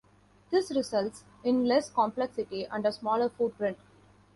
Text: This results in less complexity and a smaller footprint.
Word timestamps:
This 0.49 0.71
results 0.75 1.23
in 1.43 1.65
less 1.67 1.91
complexity 1.91 2.65
and 2.65 2.83
a 2.87 2.91
smaller 2.91 3.29
footprint. 3.29 3.77